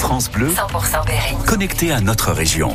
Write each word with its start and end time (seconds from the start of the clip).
France 0.00 0.30
Bleu, 0.30 0.48
100% 0.48 1.04
Berry. 1.06 1.36
connecté 1.46 1.92
à 1.92 2.00
notre 2.00 2.32
région. 2.32 2.74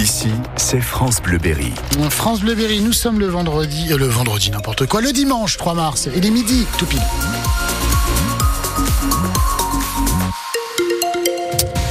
Ici, 0.00 0.30
c'est 0.56 0.80
France 0.80 1.20
Bleu 1.20 1.36
Berry. 1.36 1.70
France 2.08 2.40
Bleu 2.40 2.54
Berry, 2.54 2.80
nous 2.80 2.94
sommes 2.94 3.20
le 3.20 3.26
vendredi, 3.26 3.92
euh, 3.92 3.98
le 3.98 4.06
vendredi 4.06 4.50
n'importe 4.50 4.86
quoi, 4.86 5.02
le 5.02 5.12
dimanche 5.12 5.58
3 5.58 5.74
mars, 5.74 6.08
il 6.16 6.24
est 6.24 6.30
midi, 6.30 6.66
tout 6.78 6.86
pile. 6.86 7.02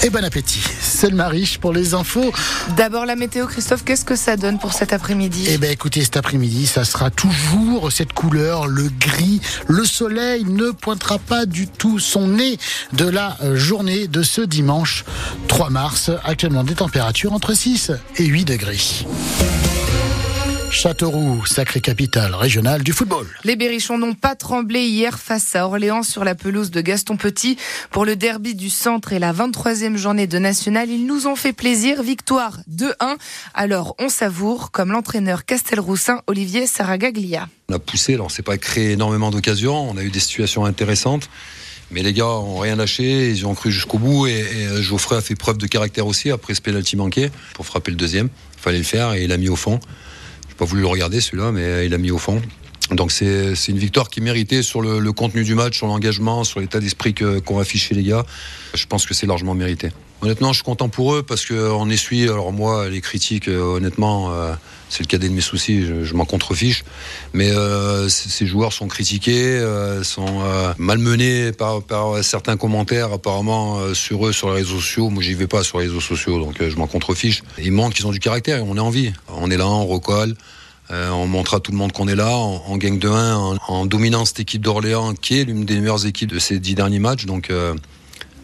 Et 0.08 0.10
bon 0.10 0.24
appétit, 0.24 0.64
c'est 0.80 1.10
le 1.10 1.18
mariche 1.18 1.58
pour 1.58 1.74
les 1.74 1.94
infos. 1.94 2.32
D'abord 2.78 3.06
la 3.06 3.18
météo, 3.18 3.46
Christophe, 3.46 3.84
qu'est-ce 3.84 4.06
que 4.06 4.16
ça 4.16 4.38
donne 4.38 4.58
pour 4.58 4.72
cet 4.72 4.94
après-midi? 4.94 5.48
Eh 5.50 5.58
ben 5.58 5.70
écoutez, 5.70 6.02
cet 6.02 6.16
après-midi, 6.16 6.66
ça 6.66 6.86
sera 6.86 7.12
toujours 7.12 7.92
cette 7.92 8.14
couleur, 8.14 8.68
le 8.68 8.88
gris. 8.88 9.42
Le 9.68 9.84
soleil 9.84 10.46
ne 10.46 10.72
pointera 10.72 11.20
pas 11.20 11.46
du 11.46 11.68
tout 11.68 12.00
son 12.00 12.30
nez 12.30 12.58
de 12.94 13.06
la 13.06 13.36
euh, 13.44 13.58
journée 13.58 14.08
de 14.08 14.24
ce 14.24 14.40
dimanche 14.40 15.04
3 15.50 15.72
mars. 15.72 16.10
Actuellement 16.24 16.64
des 16.64 16.76
températures 16.76 17.34
entre 17.34 17.54
6 17.54 17.92
et 18.16 18.24
8 18.24 18.46
degrés. 18.46 18.80
Châteauroux, 20.70 21.46
sacrée 21.46 21.80
capitale 21.80 22.36
régionale 22.36 22.84
du 22.84 22.92
football. 22.92 23.26
Les 23.44 23.56
Berrichons 23.56 23.98
n'ont 23.98 24.14
pas 24.14 24.36
tremblé 24.36 24.82
hier 24.82 25.18
face 25.18 25.56
à 25.56 25.66
Orléans 25.66 26.04
sur 26.04 26.24
la 26.24 26.36
pelouse 26.36 26.72
de 26.72 26.82
Gaston 26.82 27.16
Petit 27.16 27.58
pour 27.90 28.06
le 28.06 28.16
derby 28.16 28.54
du 28.54 28.70
centre 28.70 29.14
et 29.14 29.20
la 29.20 29.34
23e 29.34 29.96
journée 29.96 30.28
de 30.28 30.38
national. 30.38 30.90
Ils 30.90 31.06
nous 31.06 31.26
ont 31.26 31.36
fait 31.36 31.54
plaisir. 31.54 32.04
Victoire 32.04 32.60
2-1. 32.70 33.16
Alors 33.54 33.96
on 33.98 34.10
savoure 34.10 34.72
comme 34.72 34.92
l'entraîneur 34.92 35.46
Castelroussin 35.46 36.22
Olivier 36.28 36.68
Saragaglia. 36.68 37.48
On 37.70 37.76
a 37.76 37.80
poussé, 37.80 38.14
alors 38.16 38.30
c'est 38.30 38.44
pas 38.44 38.58
créé 38.58 38.92
énormément 38.92 39.32
d'occasions, 39.32 39.90
on 39.90 39.98
a 39.98 40.04
eu 40.04 40.10
des 40.10 40.20
situations 40.20 40.66
intéressantes, 40.66 41.30
mais 41.92 42.04
les 42.04 42.14
gars 42.14 42.28
ont 42.28 42.60
rien 42.60 42.76
lâché, 42.76 43.30
ils 43.30 43.46
ont 43.48 43.56
cru 43.56 43.72
jusqu'au 43.72 43.98
bout 43.98 44.28
et, 44.28 44.40
et 44.40 44.82
Geoffrey 44.82 45.16
a 45.16 45.22
fait 45.22 45.36
preuve 45.36 45.58
de 45.58 45.68
caractère 45.68 46.08
aussi 46.08 46.30
après 46.30 46.54
ce 46.54 46.62
penalty 46.62 46.98
manqué 46.98 47.32
pour 47.56 47.66
frapper 47.66 47.92
le 47.92 47.98
deuxième. 47.98 48.30
Il 48.58 48.62
fallait 48.62 48.78
le 48.78 48.84
faire 48.84 49.14
et 49.14 49.24
il 49.24 49.32
a 49.32 49.38
mis 49.38 49.50
au 49.50 49.56
fond. 49.56 49.80
Pas 50.58 50.66
voulu 50.66 50.82
le 50.82 50.88
regarder 50.88 51.22
celui-là, 51.22 51.52
mais 51.52 51.86
il 51.86 51.94
a 51.94 51.98
mis 51.98 52.12
au 52.12 52.18
fond. 52.18 52.42
Donc 52.92 53.12
c'est 53.12 53.54
une 53.68 53.78
victoire 53.78 54.10
qui 54.10 54.22
méritée 54.22 54.62
sur 54.62 54.82
le, 54.82 55.12
contenu 55.12 55.44
du 55.44 55.56
match, 55.56 55.78
sur 55.78 55.88
l'engagement, 55.88 56.44
sur 56.44 56.60
l'état 56.60 56.80
d'esprit 56.80 57.14
qu'ont 57.14 57.60
affiché 57.60 57.96
les 57.96 58.04
gars. 58.04 58.26
Je 58.74 58.86
pense 58.86 59.06
que 59.06 59.14
c'est 59.14 59.28
largement 59.28 59.54
mérité. 59.54 59.92
Honnêtement, 60.22 60.52
je 60.52 60.58
suis 60.58 60.64
content 60.64 60.90
pour 60.90 61.14
eux 61.14 61.22
parce 61.22 61.46
qu'on 61.46 61.90
essuie, 61.92 62.24
alors 62.24 62.52
moi, 62.52 62.90
les 62.90 63.02
critiques, 63.02 63.48
euh, 63.48 63.76
honnêtement, 63.76 64.32
euh, 64.32 64.52
c'est 64.90 65.04
le 65.04 65.08
cadet 65.08 65.30
de 65.30 65.34
mes 65.34 65.42
soucis, 65.42 65.86
je, 65.86 66.04
je 66.04 66.14
m'en 66.16 66.26
contrefiche. 66.26 66.84
Mais 67.34 67.52
euh, 67.52 68.10
ces 68.10 68.48
joueurs 68.48 68.74
sont 68.74 68.88
critiqués, 68.88 69.62
sont 70.04 70.42
malmenés 70.78 71.52
par, 71.52 71.84
par 71.84 72.24
certains 72.24 72.58
commentaires 72.58 73.14
apparemment 73.14 73.94
sur 73.94 74.26
eux 74.26 74.34
sur 74.34 74.50
les 74.50 74.56
réseaux 74.56 74.80
sociaux. 74.80 75.10
Moi, 75.10 75.22
j'y 75.22 75.36
vais 75.36 75.48
pas 75.48 75.64
sur 75.64 75.80
les 75.80 75.88
réseaux 75.88 76.02
sociaux, 76.02 76.40
donc 76.40 76.56
je 76.68 76.76
m'en 76.78 76.88
contrefiche. 76.88 77.44
Ils 77.60 77.72
montrent 77.72 77.96
qu'ils 77.96 78.08
ont 78.08 78.12
du 78.12 78.20
caractère 78.20 78.64
on 78.66 78.78
a 78.78 78.82
envie. 78.82 79.14
On 79.28 79.52
est 79.52 79.58
là, 79.58 79.68
on 79.68 79.86
recolle. 79.86 80.36
Euh, 80.90 81.10
on 81.10 81.28
montre 81.28 81.54
à 81.56 81.60
tout 81.60 81.72
le 81.72 81.78
monde 81.78 81.92
qu'on 81.92 82.08
est 82.08 82.16
là, 82.16 82.38
on, 82.38 82.62
on 82.68 82.78
gagne 82.78 82.98
de 82.98 83.10
1 83.10 83.36
en, 83.36 83.58
en 83.68 83.86
dominant 83.86 84.24
cette 84.26 84.40
équipe 84.40 84.62
d'Orléans 84.62 85.14
qui 85.16 85.40
est 85.40 85.44
l'une 85.44 85.66
des 85.66 85.80
meilleures 85.80 86.06
équipes 86.06 86.32
de 86.32 86.40
ces 86.40 86.60
dix 86.60 86.76
derniers 86.76 87.00
matchs. 87.00 87.26
Donc 87.26 87.50
euh, 87.50 87.76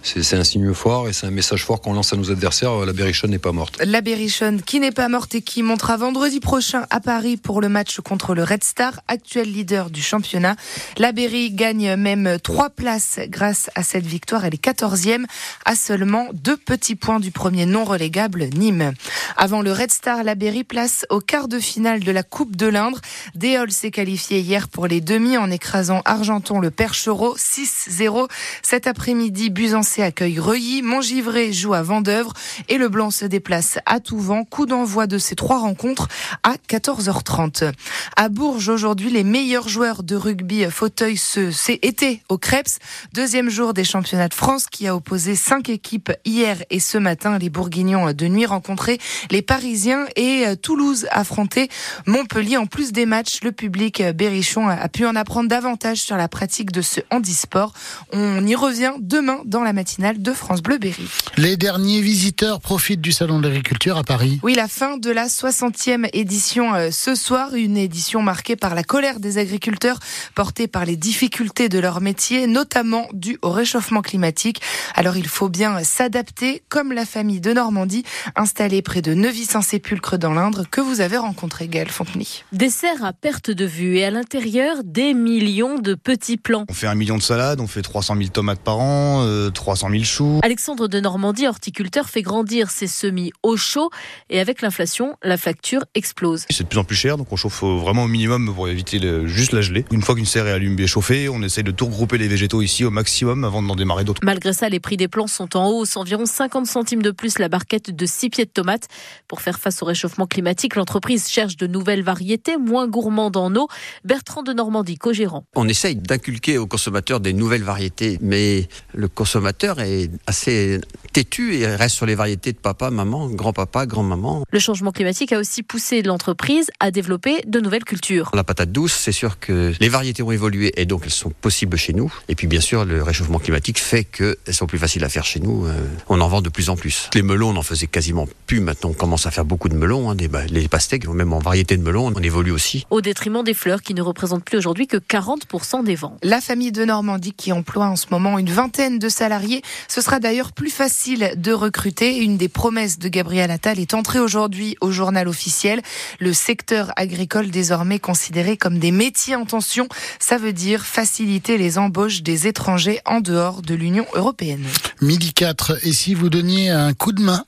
c'est 0.03 0.35
un 0.35 0.43
signe 0.43 0.73
fort 0.73 1.07
et 1.07 1.13
c'est 1.13 1.27
un 1.27 1.31
message 1.31 1.63
fort 1.63 1.81
qu'on 1.81 1.93
lance 1.93 2.11
à 2.13 2.17
nos 2.17 2.29
adversaires. 2.29 2.85
La 2.85 2.93
Berrichonne 2.93 3.31
n'est 3.31 3.39
pas 3.39 3.53
morte. 3.53 3.81
La 3.83 4.01
Berrichonne 4.01 4.61
qui 4.61 4.79
n'est 4.79 4.91
pas 4.91 5.07
morte 5.07 5.33
et 5.35 5.41
qui 5.41 5.63
montera 5.63 5.97
vendredi 5.97 6.41
prochain 6.41 6.85
à 6.89 6.99
Paris 6.99 7.37
pour 7.37 7.61
le 7.61 7.69
match 7.69 8.01
contre 8.01 8.35
le 8.35 8.43
Red 8.43 8.63
Star, 8.63 8.99
actuel 9.07 9.51
leader 9.51 9.89
du 9.89 10.01
championnat. 10.01 10.55
La 10.97 11.13
Berry 11.13 11.51
gagne 11.51 11.95
même 11.95 12.37
trois 12.43 12.69
places 12.69 13.19
grâce 13.27 13.69
à 13.75 13.83
cette 13.83 14.05
victoire. 14.05 14.45
Elle 14.45 14.53
est 14.53 14.63
14e 14.63 15.25
à 15.65 15.75
seulement 15.75 16.27
deux 16.33 16.57
petits 16.57 16.95
points 16.95 17.19
du 17.19 17.31
premier 17.31 17.65
non 17.65 17.85
relégable 17.85 18.45
Nîmes. 18.45 18.93
Avant 19.37 19.61
le 19.61 19.71
Red 19.71 19.91
Star, 19.91 20.23
la 20.23 20.35
Berry 20.35 20.63
place 20.63 21.05
au 21.09 21.19
quart 21.19 21.47
de 21.47 21.59
finale 21.59 22.01
de 22.01 22.11
la 22.11 22.23
Coupe 22.23 22.55
de 22.55 22.67
l'Indre. 22.67 22.99
Déol 23.35 23.71
s'est 23.71 23.91
qualifié 23.91 24.39
hier 24.39 24.67
pour 24.67 24.87
les 24.87 25.01
demi 25.01 25.37
en 25.37 25.49
écrasant 25.49 26.01
Argenton 26.05 26.59
le 26.59 26.71
Perchereau 26.71 27.37
6-0. 27.37 28.27
Cet 28.61 28.87
après-midi, 28.87 29.49
Busancé 29.93 30.01
accueille 30.01 30.39
Reuilly, 30.39 30.81
Montgivray 30.81 31.53
joue 31.53 31.73
à 31.73 31.83
Vendœuvre 31.83 32.33
et 32.67 32.77
le 32.77 32.89
Blanc 32.89 33.11
se 33.11 33.25
déplace 33.25 33.77
à 33.85 33.99
Touvent. 33.99 34.43
Coup 34.49 34.65
d'envoi 34.65 35.05
de 35.05 35.17
ces 35.17 35.35
trois 35.35 35.59
rencontres 35.59 36.07
à 36.41 36.55
14h30. 36.69 37.71
À 38.15 38.29
Bourges, 38.29 38.69
aujourd'hui, 38.69 39.11
les 39.11 39.23
meilleurs 39.23 39.67
joueurs 39.67 40.01
de 40.01 40.15
rugby 40.15 40.65
fauteuil 40.71 41.17
se, 41.17 41.51
été 41.85 42.21
au 42.29 42.37
Krebs. 42.37 42.79
Deuxième 43.13 43.49
jour 43.49 43.73
des 43.73 43.83
championnats 43.83 44.29
de 44.29 44.33
France 44.33 44.65
qui 44.67 44.87
a 44.87 44.95
opposé 44.95 45.35
cinq 45.35 45.69
équipes 45.69 46.11
hier 46.25 46.63
et 46.69 46.79
ce 46.79 46.97
matin. 46.97 47.37
Les 47.37 47.49
Bourguignons 47.49 48.13
de 48.13 48.27
nuit 48.27 48.45
rencontraient 48.45 48.99
les 49.29 49.41
Parisiens 49.41 50.05
et 50.15 50.47
euh, 50.47 50.55
Toulouse 50.55 51.07
affrontait 51.11 51.67
Montpellier. 52.07 52.57
En 52.57 52.65
plus 52.65 52.93
des 52.93 53.05
matchs, 53.05 53.41
le 53.43 53.51
public 53.51 54.01
euh, 54.01 54.13
berrichon 54.13 54.67
a 54.67 54.89
pu 54.89 55.05
en 55.05 55.15
apprendre 55.15 55.49
davantage 55.49 55.97
sur 55.97 56.17
la 56.17 56.27
pratique 56.27 56.71
de 56.71 56.81
ce 56.81 57.01
handisport. 57.11 57.73
On 58.11 58.45
y 58.45 58.55
revient 58.55 58.93
demain 58.99 59.41
dans 59.45 59.61
la 59.61 59.73
matinale 59.83 60.21
de 60.21 60.31
France 60.31 60.63
Bleu 60.63 60.77
Berry. 60.77 61.09
Les 61.35 61.57
derniers 61.57 61.99
visiteurs 61.99 62.61
profitent 62.61 63.01
du 63.01 63.11
salon 63.11 63.39
de 63.39 63.49
l'agriculture 63.49 63.97
à 63.97 64.03
Paris. 64.03 64.39
Oui, 64.41 64.53
la 64.55 64.69
fin 64.69 64.95
de 64.95 65.11
la 65.11 65.27
60e 65.27 66.07
édition 66.13 66.73
euh, 66.73 66.89
ce 66.89 67.15
soir, 67.15 67.53
une 67.53 67.75
édition 67.75 68.21
marquée 68.21 68.55
par 68.55 68.75
la 68.75 68.83
colère 68.83 69.19
des 69.19 69.39
agriculteurs, 69.39 69.99
portée 70.35 70.67
par 70.69 70.85
les 70.85 70.95
difficultés 70.95 71.67
de 71.67 71.79
leur 71.79 71.99
métier, 71.99 72.47
notamment 72.47 73.09
dû 73.11 73.37
au 73.41 73.49
réchauffement 73.49 74.01
climatique. 74.01 74.61
Alors 74.95 75.17
il 75.17 75.27
faut 75.27 75.49
bien 75.49 75.83
s'adapter, 75.83 76.63
comme 76.69 76.93
la 76.93 77.05
famille 77.05 77.41
de 77.41 77.51
Normandie, 77.51 78.05
installée 78.37 78.81
près 78.81 79.01
de 79.01 79.13
Neuvy-Saint-Sépulcre 79.13 80.17
dans 80.17 80.33
l'Indre, 80.33 80.63
que 80.71 80.79
vous 80.79 81.01
avez 81.01 81.17
rencontré, 81.17 81.67
Gaël 81.67 81.89
Fontenay. 81.89 82.27
Des 82.53 82.69
serres 82.69 83.03
à 83.03 83.11
perte 83.11 83.51
de 83.51 83.65
vue 83.65 83.97
et 83.97 84.05
à 84.05 84.11
l'intérieur 84.11 84.77
des 84.85 85.13
millions 85.13 85.77
de 85.77 85.93
petits 85.93 86.37
plants. 86.37 86.63
On 86.69 86.73
fait 86.73 86.87
un 86.87 86.95
million 86.95 87.17
de 87.17 87.21
salades, 87.21 87.59
on 87.59 87.67
fait 87.67 87.81
300 87.81 88.15
000 88.15 88.29
tomates 88.29 88.61
par 88.61 88.79
an, 88.79 89.25
euh, 89.25 89.49
300 89.73 89.89
000 89.89 90.03
choux. 90.03 90.39
Alexandre 90.43 90.87
de 90.87 90.99
Normandie, 90.99 91.47
horticulteur, 91.47 92.07
fait 92.07 92.21
grandir 92.21 92.69
ses 92.69 92.85
semis 92.85 93.31
au 93.41 93.57
chaud 93.57 93.89
et 94.29 94.39
avec 94.39 94.61
l'inflation, 94.61 95.15
la 95.23 95.35
facture 95.35 95.83
explose. 95.95 96.45
C'est 96.51 96.63
de 96.63 96.67
plus 96.67 96.77
en 96.77 96.83
plus 96.83 96.95
cher, 96.95 97.17
donc 97.17 97.31
on 97.31 97.35
chauffe 97.35 97.63
au- 97.63 97.79
vraiment 97.79 98.03
au 98.03 98.07
minimum 98.07 98.53
pour 98.53 98.67
éviter 98.69 98.99
le- 98.99 99.25
juste 99.25 99.51
la 99.51 99.61
gelée. 99.61 99.83
Une 99.91 100.03
fois 100.03 100.13
qu'une 100.13 100.27
serre 100.27 100.45
est 100.47 100.51
allumée 100.51 100.83
et 100.83 100.87
chauffée, 100.87 101.27
on 101.27 101.41
essaye 101.41 101.63
de 101.63 101.71
tout 101.71 101.85
regrouper 101.85 102.19
les 102.19 102.27
végétaux 102.27 102.61
ici 102.61 102.85
au 102.85 102.91
maximum 102.91 103.43
avant 103.45 103.63
d'en 103.63 103.75
démarrer 103.75 104.03
d'autres. 104.03 104.21
Malgré 104.23 104.53
ça, 104.53 104.69
les 104.69 104.79
prix 104.79 104.95
des 104.95 105.07
plants 105.07 105.25
sont 105.25 105.57
en 105.57 105.67
hausse, 105.69 105.97
environ 105.97 106.27
50 106.27 106.67
centimes 106.67 107.01
de 107.01 107.09
plus 107.09 107.39
la 107.39 107.49
barquette 107.49 107.89
de 107.89 108.05
6 108.05 108.29
pieds 108.29 108.45
de 108.45 108.51
tomates. 108.51 108.87
Pour 109.27 109.41
faire 109.41 109.57
face 109.59 109.81
au 109.81 109.85
réchauffement 109.87 110.27
climatique, 110.27 110.75
l'entreprise 110.75 111.27
cherche 111.29 111.57
de 111.57 111.65
nouvelles 111.65 112.03
variétés 112.03 112.57
moins 112.57 112.87
gourmandes 112.87 113.37
en 113.37 113.55
eau. 113.55 113.67
Bertrand 114.05 114.43
de 114.43 114.53
Normandie, 114.53 114.97
co-gérant. 114.99 115.45
On 115.55 115.67
essaye 115.67 115.95
d'inculquer 115.95 116.59
aux 116.59 116.67
consommateurs 116.67 117.19
des 117.19 117.33
nouvelles 117.33 117.63
variétés, 117.63 118.19
mais 118.21 118.67
le 118.93 119.07
consommateur 119.07 119.62
est 119.63 120.09
assez 120.27 120.79
têtu 121.13 121.55
et 121.55 121.65
reste 121.67 121.95
sur 121.95 122.05
les 122.05 122.15
variétés 122.15 122.51
de 122.51 122.57
papa, 122.57 122.89
maman, 122.89 123.29
grand-papa, 123.29 123.85
grand-maman. 123.85 124.43
Le 124.51 124.59
changement 124.59 124.91
climatique 124.91 125.31
a 125.31 125.39
aussi 125.39 125.63
poussé 125.63 126.01
l'entreprise 126.01 126.69
à 126.79 126.91
développer 126.91 127.41
de 127.47 127.59
nouvelles 127.59 127.83
cultures. 127.85 128.29
La 128.33 128.43
patate 128.43 128.71
douce, 128.71 128.93
c'est 128.93 129.11
sûr 129.11 129.39
que 129.39 129.73
les 129.79 129.89
variétés 129.89 130.23
ont 130.23 130.31
évolué 130.31 130.73
et 130.75 130.85
donc 130.85 131.01
elles 131.05 131.11
sont 131.11 131.29
possibles 131.29 131.77
chez 131.77 131.93
nous. 131.93 132.13
Et 132.27 132.35
puis 132.35 132.47
bien 132.47 132.61
sûr, 132.61 132.83
le 132.85 133.01
réchauffement 133.03 133.39
climatique 133.39 133.79
fait 133.79 134.03
qu'elles 134.03 134.35
sont 134.51 134.65
plus 134.67 134.79
faciles 134.79 135.03
à 135.03 135.09
faire 135.09 135.25
chez 135.25 135.39
nous. 135.39 135.65
Euh, 135.65 135.73
On 136.09 136.19
en 136.19 136.27
vend 136.27 136.41
de 136.41 136.49
plus 136.49 136.69
en 136.69 136.75
plus. 136.75 137.09
Les 137.13 137.21
melons, 137.21 137.49
on 137.49 137.55
en 137.55 137.61
faisait 137.63 137.87
quasiment 137.87 138.27
plus. 138.47 138.59
Maintenant, 138.59 138.89
on 138.89 138.93
commence 138.93 139.25
à 139.27 139.31
faire 139.31 139.45
beaucoup 139.45 139.69
de 139.69 139.75
melons. 139.75 140.09
hein, 140.09 140.15
des- 140.15 140.27
bah, 140.27 140.45
les 140.49 140.67
pastèques, 140.67 141.07
même 141.07 141.31
en 141.33 141.39
variété 141.39 141.77
de 141.77 141.83
melons, 141.83 142.11
on 142.15 142.19
évolue 142.21 142.51
aussi. 142.51 142.85
Au 142.89 143.01
détriment 143.01 143.43
des 143.43 143.53
fleurs 143.53 143.81
qui 143.81 143.93
ne 143.93 144.01
représentent 144.01 144.43
plus 144.43 144.57
aujourd'hui 144.57 144.87
que 144.87 144.97
40% 144.97 145.83
des 145.83 145.95
ventes. 145.95 146.17
La 146.23 146.41
famille 146.41 146.71
de 146.71 146.83
Normandie 146.85 147.33
qui 147.33 147.51
emploie 147.51 147.85
en 147.85 147.95
ce 147.95 148.07
moment 148.11 148.37
une 148.39 148.49
vingtaine 148.49 148.99
de 148.99 149.09
salariés. 149.09 149.52
Ce 149.87 150.01
sera 150.01 150.19
d'ailleurs 150.19 150.51
plus 150.51 150.69
facile 150.69 151.33
de 151.37 151.51
recruter. 151.51 152.17
Une 152.17 152.37
des 152.37 152.49
promesses 152.49 152.99
de 152.99 153.09
Gabriel 153.09 153.51
Attal 153.51 153.79
est 153.79 153.93
entrée 153.93 154.19
aujourd'hui 154.19 154.77
au 154.81 154.91
journal 154.91 155.27
officiel. 155.27 155.81
Le 156.19 156.33
secteur 156.33 156.91
agricole 156.95 157.49
désormais 157.49 157.99
considéré 157.99 158.57
comme 158.57 158.79
des 158.79 158.91
métiers 158.91 159.35
en 159.35 159.45
tension. 159.45 159.87
Ça 160.19 160.37
veut 160.37 160.53
dire 160.53 160.85
faciliter 160.85 161.57
les 161.57 161.77
embauches 161.77 162.23
des 162.23 162.47
étrangers 162.47 162.99
en 163.05 163.21
dehors 163.21 163.61
de 163.61 163.75
l'Union 163.75 164.05
européenne. 164.13 164.65
Midi 165.01 165.33
4, 165.33 165.85
et 165.85 165.93
si 165.93 166.13
vous 166.13 166.29
donniez 166.29 166.69
un 166.69 166.93
coup 166.93 167.11
de 167.11 167.21
main 167.21 167.43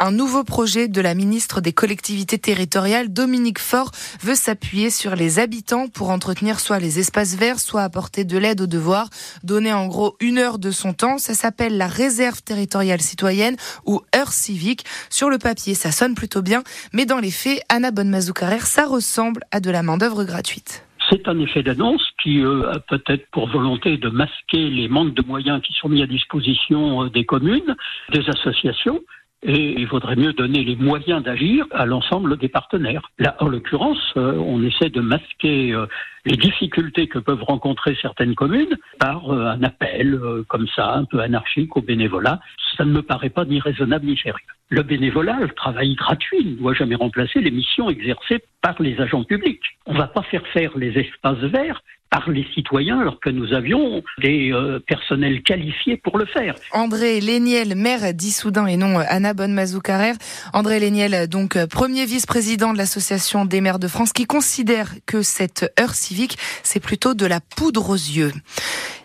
Un 0.00 0.10
nouveau 0.10 0.42
projet 0.42 0.88
de 0.88 1.00
la 1.00 1.14
ministre 1.14 1.60
des 1.60 1.72
collectivités 1.72 2.36
territoriales, 2.36 3.12
Dominique 3.12 3.60
Faure, 3.60 3.92
veut 4.20 4.34
s'appuyer 4.34 4.90
sur 4.90 5.14
les 5.14 5.38
habitants 5.38 5.86
pour 5.86 6.10
entretenir 6.10 6.58
soit 6.58 6.80
les 6.80 6.98
espaces 6.98 7.36
verts, 7.36 7.60
soit 7.60 7.84
apporter 7.84 8.24
de 8.24 8.36
l'aide 8.38 8.60
aux 8.60 8.66
devoirs, 8.66 9.10
donner 9.44 9.72
en 9.72 9.86
gros 9.86 10.16
une 10.18 10.38
heure 10.38 10.58
de 10.58 10.72
son 10.72 10.94
temps. 10.94 11.18
Ça 11.18 11.34
s'appelle 11.34 11.76
la 11.76 11.86
réserve 11.86 12.42
territoriale 12.42 13.00
citoyenne 13.00 13.56
ou 13.86 14.00
heure 14.16 14.32
civique. 14.32 14.84
Sur 15.10 15.30
le 15.30 15.38
papier, 15.38 15.76
ça 15.76 15.92
sonne 15.92 16.16
plutôt 16.16 16.42
bien, 16.42 16.64
mais 16.92 17.06
dans 17.06 17.20
les 17.20 17.30
faits, 17.30 17.62
Anna 17.68 17.92
Bonnemazou-Carrère, 17.92 18.66
ça 18.66 18.84
ressemble 18.84 19.44
à 19.52 19.60
de 19.60 19.70
la 19.70 19.84
main-d'œuvre 19.84 20.24
gratuite. 20.24 20.82
C'est 21.14 21.28
un 21.28 21.38
effet 21.38 21.62
d'annonce 21.62 22.04
qui 22.20 22.40
euh, 22.40 22.72
a 22.72 22.80
peut-être 22.80 23.30
pour 23.30 23.48
volonté 23.48 23.98
de 23.98 24.08
masquer 24.08 24.68
les 24.68 24.88
manques 24.88 25.14
de 25.14 25.22
moyens 25.22 25.62
qui 25.62 25.72
sont 25.74 25.88
mis 25.88 26.02
à 26.02 26.06
disposition 26.06 27.04
euh, 27.04 27.08
des 27.08 27.24
communes, 27.24 27.76
des 28.10 28.28
associations, 28.28 29.00
et 29.44 29.78
il 29.78 29.86
vaudrait 29.86 30.16
mieux 30.16 30.32
donner 30.32 30.64
les 30.64 30.74
moyens 30.74 31.22
d'agir 31.22 31.66
à 31.70 31.86
l'ensemble 31.86 32.36
des 32.36 32.48
partenaires. 32.48 33.12
Là, 33.20 33.36
en 33.38 33.46
l'occurrence, 33.46 34.02
euh, 34.16 34.34
on 34.38 34.60
essaie 34.64 34.90
de 34.90 35.00
masquer 35.00 35.72
les 36.24 36.36
difficultés 36.36 37.06
que 37.06 37.18
peuvent 37.18 37.42
rencontrer 37.42 37.96
certaines 38.00 38.34
communes 38.34 38.76
par 38.98 39.32
euh, 39.32 39.46
un 39.46 39.62
appel 39.62 40.18
comme 40.48 40.66
ça, 40.74 40.94
un 40.94 41.04
peu 41.04 41.20
anarchique 41.20 41.76
au 41.76 41.82
bénévolat. 41.82 42.40
Ça 42.76 42.84
ne 42.84 42.92
me 42.92 43.02
paraît 43.02 43.30
pas 43.30 43.44
ni 43.44 43.60
raisonnable 43.60 44.06
ni 44.06 44.16
sérieux. 44.16 44.38
Le 44.70 44.82
bénévolat, 44.82 45.38
le 45.40 45.50
travail 45.50 45.94
gratuit, 45.94 46.44
ne 46.44 46.56
doit 46.56 46.74
jamais 46.74 46.94
remplacer 46.94 47.40
les 47.40 47.50
missions 47.50 47.90
exercées 47.90 48.42
par 48.62 48.80
les 48.80 48.98
agents 49.00 49.24
publics. 49.24 49.62
On 49.86 49.92
ne 49.92 49.98
va 49.98 50.06
pas 50.06 50.22
faire 50.22 50.46
faire 50.48 50.76
les 50.76 50.98
espaces 50.98 51.38
verts 51.38 51.82
par 52.14 52.30
les 52.30 52.46
citoyens 52.54 53.00
alors 53.00 53.18
que 53.18 53.28
nous 53.28 53.52
avions 53.54 54.02
des 54.18 54.52
euh, 54.52 54.78
personnels 54.86 55.42
qualifiés 55.42 55.96
pour 55.96 56.16
le 56.16 56.26
faire. 56.26 56.54
André 56.70 57.20
Léniel, 57.20 57.74
maire 57.74 58.14
d'Issoudun 58.14 58.66
et 58.66 58.76
non 58.76 59.00
euh, 59.00 59.04
Anna 59.08 59.34
Bonnemazou 59.34 59.80
Carrère. 59.80 60.14
André 60.52 60.78
Léniel, 60.78 61.28
donc 61.28 61.56
euh, 61.56 61.66
premier 61.66 62.06
vice-président 62.06 62.72
de 62.72 62.78
l'Association 62.78 63.44
des 63.44 63.60
maires 63.60 63.80
de 63.80 63.88
France, 63.88 64.12
qui 64.12 64.26
considère 64.26 64.92
que 65.06 65.22
cette 65.22 65.72
heure 65.80 65.94
c'est 66.62 66.80
plutôt 66.80 67.14
de 67.14 67.26
la 67.26 67.40
poudre 67.40 67.90
aux 67.90 67.94
yeux. 67.94 68.32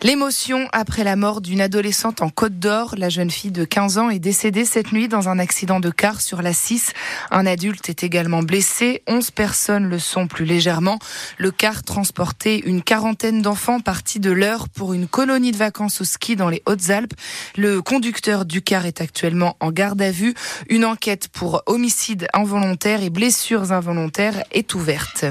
L'émotion 0.02 0.66
après 0.72 1.04
la 1.04 1.14
mort 1.14 1.42
d'une 1.42 1.60
adolescente 1.60 2.22
en 2.22 2.30
Côte 2.30 2.58
d'Or. 2.58 2.94
La 2.96 3.10
jeune 3.10 3.30
fille 3.30 3.50
de 3.50 3.66
15 3.66 3.98
ans 3.98 4.08
est 4.08 4.18
décédée 4.18 4.64
cette 4.64 4.92
nuit 4.92 5.08
dans 5.08 5.28
un 5.28 5.38
accident 5.38 5.78
de 5.78 5.90
car 5.90 6.22
sur 6.22 6.40
la 6.40 6.54
6. 6.54 6.92
Un 7.30 7.44
adulte 7.44 7.90
est 7.90 8.02
également 8.02 8.42
blessé. 8.42 9.02
11 9.08 9.30
personnes 9.30 9.88
le 9.90 9.98
sont 9.98 10.26
plus 10.26 10.46
légèrement. 10.46 10.98
Le 11.36 11.50
car 11.50 11.82
transportait 11.82 12.60
une 12.60 12.82
quarantaine 12.82 13.42
d'enfants 13.42 13.80
partis 13.80 14.20
de 14.20 14.30
l'heure 14.30 14.70
pour 14.70 14.94
une 14.94 15.06
colonie 15.06 15.52
de 15.52 15.58
vacances 15.58 16.00
au 16.00 16.04
ski 16.04 16.34
dans 16.34 16.48
les 16.48 16.62
Hautes-Alpes. 16.64 17.12
Le 17.58 17.82
conducteur 17.82 18.46
du 18.46 18.62
car 18.62 18.86
est 18.86 19.02
actuellement 19.02 19.58
en 19.60 19.70
garde 19.70 20.00
à 20.00 20.10
vue. 20.10 20.34
Une 20.70 20.86
enquête 20.86 21.28
pour 21.28 21.62
homicide 21.66 22.26
involontaire 22.32 23.02
et 23.02 23.10
blessures 23.10 23.72
involontaires 23.72 24.44
est 24.50 24.74
ouverte. 24.74 25.26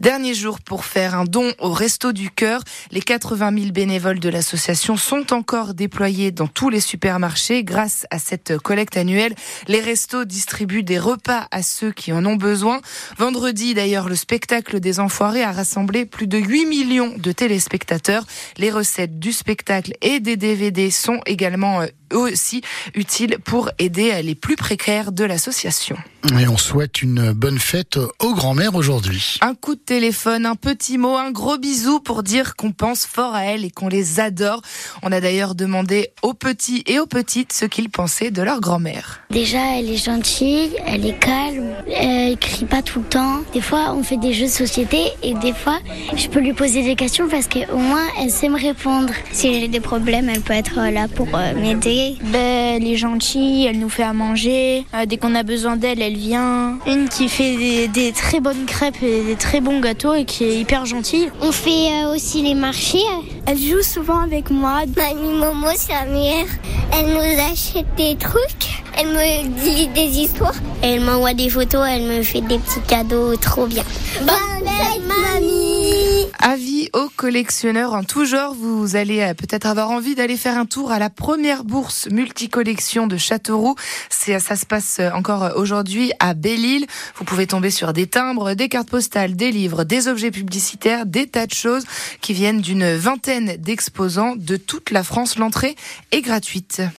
Dernier 0.00 0.32
jour 0.32 0.60
pour 0.60 0.86
faire 0.86 1.07
un 1.14 1.24
don 1.24 1.52
au 1.58 1.72
Resto 1.72 2.12
du 2.12 2.30
Cœur. 2.30 2.62
Les 2.90 3.00
80 3.00 3.52
000 3.58 3.72
bénévoles 3.72 4.20
de 4.20 4.28
l'association 4.28 4.96
sont 4.96 5.32
encore 5.32 5.74
déployés 5.74 6.30
dans 6.30 6.46
tous 6.46 6.70
les 6.70 6.80
supermarchés. 6.80 7.64
Grâce 7.64 8.06
à 8.10 8.18
cette 8.18 8.58
collecte 8.58 8.96
annuelle, 8.96 9.34
les 9.66 9.80
restos 9.80 10.24
distribuent 10.24 10.82
des 10.82 10.98
repas 10.98 11.48
à 11.50 11.62
ceux 11.62 11.92
qui 11.92 12.12
en 12.12 12.24
ont 12.24 12.36
besoin. 12.36 12.80
Vendredi, 13.18 13.74
d'ailleurs, 13.74 14.08
le 14.08 14.16
spectacle 14.16 14.80
des 14.80 15.00
Enfoirés 15.00 15.42
a 15.42 15.52
rassemblé 15.52 16.06
plus 16.06 16.26
de 16.26 16.38
8 16.38 16.66
millions 16.66 17.14
de 17.16 17.32
téléspectateurs. 17.32 18.24
Les 18.56 18.70
recettes 18.70 19.18
du 19.18 19.32
spectacle 19.32 19.92
et 20.00 20.20
des 20.20 20.36
DVD 20.36 20.90
sont 20.90 21.20
également 21.26 21.82
euh, 21.82 21.86
aussi 22.12 22.62
utiles 22.94 23.38
pour 23.44 23.70
aider 23.78 24.22
les 24.22 24.34
plus 24.34 24.56
précaires 24.56 25.12
de 25.12 25.24
l'association. 25.24 25.96
Et 26.38 26.48
on 26.48 26.56
souhaite 26.56 27.00
une 27.00 27.32
bonne 27.32 27.58
fête 27.58 27.96
aux 28.18 28.34
grands-mères 28.34 28.74
aujourd'hui. 28.74 29.38
Un 29.40 29.54
coup 29.54 29.76
de 29.76 29.80
téléphone, 29.80 30.46
un 30.46 30.56
petit 30.56 30.98
mot, 30.98 31.16
un 31.16 31.30
gros 31.30 31.58
bisou 31.58 32.00
pour 32.00 32.22
dire 32.22 32.56
qu'on 32.56 32.72
pense 32.72 33.06
fort 33.06 33.34
à 33.34 33.44
elles 33.44 33.64
et 33.64 33.70
qu'on 33.70 33.88
les 33.88 34.20
adore. 34.20 34.60
On 35.02 35.12
a 35.12 35.20
d'ailleurs 35.20 35.54
demandé 35.54 36.10
aux 36.22 36.34
petits 36.34 36.82
et 36.86 36.98
aux 36.98 37.06
petites 37.06 37.52
ce 37.52 37.64
qu'ils 37.64 37.88
pensaient 37.88 38.30
de 38.30 38.42
leur 38.42 38.60
grand-mère. 38.60 39.20
Déjà, 39.30 39.78
elle 39.78 39.88
est 39.90 40.04
gentille, 40.04 40.76
elle 40.86 41.06
est 41.06 41.18
calme, 41.18 41.67
elle 41.90 42.36
crie 42.36 42.64
pas 42.64 42.82
tout 42.82 43.00
le 43.00 43.04
temps. 43.06 43.40
Des 43.52 43.60
fois, 43.60 43.94
on 43.96 44.02
fait 44.02 44.16
des 44.16 44.32
jeux 44.32 44.46
de 44.46 44.50
société 44.50 44.98
et 45.22 45.34
des 45.34 45.52
fois, 45.52 45.78
je 46.16 46.28
peux 46.28 46.40
lui 46.40 46.52
poser 46.52 46.82
des 46.82 46.96
questions 46.96 47.28
parce 47.28 47.48
qu'au 47.48 47.76
moins, 47.76 48.06
elle 48.20 48.30
sait 48.30 48.48
me 48.48 48.58
répondre. 48.58 49.12
Si 49.32 49.60
j'ai 49.60 49.68
des 49.68 49.80
problèmes, 49.80 50.28
elle 50.28 50.40
peut 50.40 50.54
être 50.54 50.76
là 50.76 51.08
pour 51.08 51.28
euh, 51.34 51.54
m'aider. 51.54 52.16
Ben, 52.24 52.76
elle 52.76 52.86
est 52.86 52.96
gentille, 52.96 53.66
elle 53.66 53.78
nous 53.78 53.88
fait 53.88 54.02
à 54.02 54.12
manger. 54.12 54.84
Euh, 54.94 55.06
dès 55.06 55.16
qu'on 55.16 55.34
a 55.34 55.42
besoin 55.42 55.76
d'elle, 55.76 56.02
elle 56.02 56.16
vient. 56.16 56.78
Une 56.86 57.08
qui 57.08 57.28
fait 57.28 57.56
des, 57.56 57.88
des, 57.88 58.12
très 58.12 58.40
bonnes 58.40 58.66
crêpes 58.66 59.02
et 59.02 59.22
des 59.22 59.36
très 59.36 59.60
bons 59.60 59.80
gâteaux 59.80 60.14
et 60.14 60.24
qui 60.24 60.44
est 60.44 60.60
hyper 60.60 60.86
gentille. 60.86 61.30
On 61.40 61.52
fait 61.52 61.70
euh, 61.70 62.14
aussi 62.14 62.42
les 62.42 62.54
marchés. 62.54 62.98
Elle 63.46 63.58
joue 63.58 63.82
souvent 63.82 64.20
avec 64.20 64.50
moi. 64.50 64.82
Mamie 64.96 65.38
Momo, 65.38 65.68
sa 65.74 66.04
mère, 66.04 66.46
elle 66.92 67.06
nous 67.06 67.42
achète 67.50 67.86
des 67.96 68.16
trucs. 68.16 68.77
Elle 69.00 69.08
me 69.08 69.48
dit 69.62 69.86
des 69.88 70.18
histoires. 70.18 70.56
Elle 70.82 71.00
m'envoie 71.02 71.32
des 71.32 71.48
photos, 71.48 71.86
elle 71.88 72.02
me 72.02 72.22
fait 72.24 72.40
des 72.40 72.58
petits 72.58 72.80
cadeaux 72.88 73.36
trop 73.36 73.66
bien. 73.66 73.84
Bonne 74.22 74.68
fête, 74.68 75.02
mamie 75.06 76.26
Avis 76.40 76.88
aux 76.92 77.08
collectionneurs 77.14 77.94
en 77.94 78.02
tout 78.02 78.24
genre, 78.24 78.54
vous 78.54 78.96
allez 78.96 79.20
euh, 79.20 79.34
peut-être 79.34 79.66
avoir 79.66 79.90
envie 79.90 80.14
d'aller 80.14 80.36
faire 80.36 80.56
un 80.56 80.66
tour 80.66 80.90
à 80.90 80.98
la 80.98 81.10
première 81.10 81.62
bourse 81.62 82.08
multicollection 82.10 83.06
de 83.06 83.16
Châteauroux. 83.16 83.76
C'est, 84.08 84.38
ça 84.40 84.56
se 84.56 84.66
passe 84.66 84.98
euh, 84.98 85.10
encore 85.12 85.52
aujourd'hui 85.56 86.12
à 86.18 86.34
Belle-Île. 86.34 86.86
Vous 87.16 87.24
pouvez 87.24 87.46
tomber 87.46 87.70
sur 87.70 87.92
des 87.92 88.06
timbres, 88.06 88.54
des 88.54 88.68
cartes 88.68 88.90
postales, 88.90 89.36
des 89.36 89.52
livres, 89.52 89.84
des 89.84 90.08
objets 90.08 90.30
publicitaires, 90.30 91.06
des 91.06 91.26
tas 91.26 91.46
de 91.46 91.54
choses 91.54 91.84
qui 92.20 92.32
viennent 92.32 92.60
d'une 92.60 92.96
vingtaine 92.96 93.56
d'exposants 93.56 94.34
de 94.36 94.56
toute 94.56 94.90
la 94.90 95.04
France. 95.04 95.38
L'entrée 95.38 95.76
est 96.10 96.22
gratuite. 96.22 96.82